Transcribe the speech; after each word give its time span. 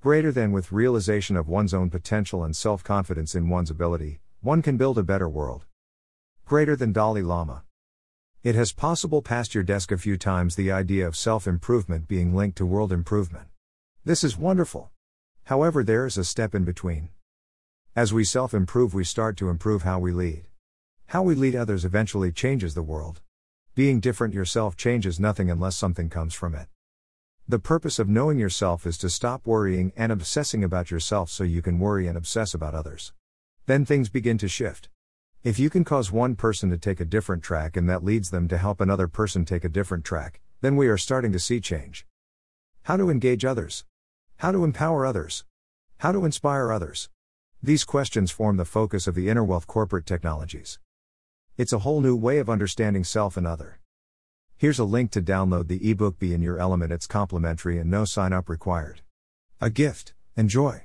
Greater 0.00 0.30
than 0.30 0.52
with 0.52 0.70
realization 0.70 1.36
of 1.36 1.48
one's 1.48 1.74
own 1.74 1.90
potential 1.90 2.44
and 2.44 2.54
self 2.54 2.84
confidence 2.84 3.34
in 3.34 3.48
one's 3.48 3.68
ability, 3.68 4.20
one 4.40 4.62
can 4.62 4.76
build 4.76 4.96
a 4.96 5.02
better 5.02 5.28
world. 5.28 5.66
Greater 6.44 6.76
than 6.76 6.92
Dalai 6.92 7.22
Lama. 7.22 7.64
It 8.44 8.54
has 8.54 8.70
possible 8.70 9.22
past 9.22 9.56
your 9.56 9.64
desk 9.64 9.90
a 9.90 9.98
few 9.98 10.16
times 10.16 10.54
the 10.54 10.70
idea 10.70 11.04
of 11.04 11.16
self 11.16 11.48
improvement 11.48 12.06
being 12.06 12.32
linked 12.32 12.56
to 12.58 12.64
world 12.64 12.92
improvement. 12.92 13.48
This 14.04 14.22
is 14.22 14.38
wonderful. 14.38 14.92
However, 15.46 15.82
there 15.82 16.06
is 16.06 16.16
a 16.16 16.22
step 16.24 16.54
in 16.54 16.62
between. 16.62 17.08
As 17.96 18.12
we 18.12 18.22
self 18.22 18.54
improve, 18.54 18.94
we 18.94 19.02
start 19.02 19.36
to 19.38 19.48
improve 19.48 19.82
how 19.82 19.98
we 19.98 20.12
lead. 20.12 20.44
How 21.06 21.24
we 21.24 21.34
lead 21.34 21.56
others 21.56 21.84
eventually 21.84 22.30
changes 22.30 22.74
the 22.74 22.82
world. 22.82 23.20
Being 23.74 23.98
different 23.98 24.32
yourself 24.32 24.76
changes 24.76 25.18
nothing 25.18 25.50
unless 25.50 25.74
something 25.74 26.08
comes 26.08 26.34
from 26.34 26.54
it. 26.54 26.68
The 27.50 27.58
purpose 27.58 27.98
of 27.98 28.10
knowing 28.10 28.38
yourself 28.38 28.86
is 28.86 28.98
to 28.98 29.08
stop 29.08 29.46
worrying 29.46 29.90
and 29.96 30.12
obsessing 30.12 30.62
about 30.62 30.90
yourself 30.90 31.30
so 31.30 31.44
you 31.44 31.62
can 31.62 31.78
worry 31.78 32.06
and 32.06 32.14
obsess 32.14 32.52
about 32.52 32.74
others. 32.74 33.14
Then 33.64 33.86
things 33.86 34.10
begin 34.10 34.36
to 34.36 34.48
shift. 34.48 34.90
If 35.42 35.58
you 35.58 35.70
can 35.70 35.82
cause 35.82 36.12
one 36.12 36.36
person 36.36 36.68
to 36.68 36.76
take 36.76 37.00
a 37.00 37.06
different 37.06 37.42
track 37.42 37.74
and 37.74 37.88
that 37.88 38.04
leads 38.04 38.28
them 38.28 38.48
to 38.48 38.58
help 38.58 38.82
another 38.82 39.08
person 39.08 39.46
take 39.46 39.64
a 39.64 39.70
different 39.70 40.04
track, 40.04 40.42
then 40.60 40.76
we 40.76 40.88
are 40.88 40.98
starting 40.98 41.32
to 41.32 41.38
see 41.38 41.58
change. 41.58 42.04
How 42.82 42.98
to 42.98 43.08
engage 43.08 43.46
others. 43.46 43.86
How 44.36 44.52
to 44.52 44.62
empower 44.62 45.06
others. 45.06 45.46
How 46.00 46.12
to 46.12 46.26
inspire 46.26 46.70
others. 46.70 47.08
These 47.62 47.84
questions 47.84 48.30
form 48.30 48.58
the 48.58 48.66
focus 48.66 49.06
of 49.06 49.14
the 49.14 49.30
Inner 49.30 49.42
Wealth 49.42 49.66
Corporate 49.66 50.04
Technologies. 50.04 50.78
It's 51.56 51.72
a 51.72 51.78
whole 51.78 52.02
new 52.02 52.14
way 52.14 52.40
of 52.40 52.50
understanding 52.50 53.04
self 53.04 53.38
and 53.38 53.46
other. 53.46 53.80
Here's 54.60 54.80
a 54.80 54.84
link 54.84 55.12
to 55.12 55.22
download 55.22 55.68
the 55.68 55.88
ebook 55.88 56.18
Be 56.18 56.34
in 56.34 56.42
Your 56.42 56.58
Element. 56.58 56.90
It's 56.90 57.06
complimentary 57.06 57.78
and 57.78 57.88
no 57.88 58.04
sign 58.04 58.32
up 58.32 58.48
required. 58.48 59.02
A 59.60 59.70
gift. 59.70 60.14
Enjoy. 60.36 60.82